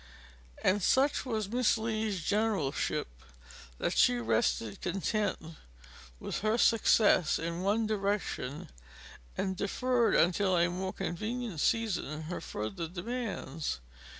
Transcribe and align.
And 0.63 0.81
such 0.81 1.27
was 1.27 1.47
Miss 1.49 1.77
Lee's 1.77 2.23
generalship 2.23 3.07
that 3.77 3.95
she 3.95 4.15
rested 4.17 4.81
content 4.81 5.37
with 6.19 6.39
her 6.39 6.57
success 6.57 7.37
in 7.37 7.61
one 7.61 7.85
direction, 7.85 8.71
and 9.37 9.55
deferred 9.55 10.15
until 10.15 10.57
a 10.57 10.71
more 10.71 10.91
convenient 10.93 11.59
season 11.59 12.23
her 12.23 12.41
further 12.41 12.87
demands. 12.87 13.79